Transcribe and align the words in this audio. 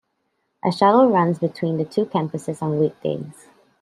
A 0.65 0.71
shuttle 0.71 1.09
runs 1.11 1.37
between 1.37 1.77
the 1.77 1.85
two 1.85 2.05
campuses 2.05 2.63
on 2.63 2.79
weekdays. 2.79 3.49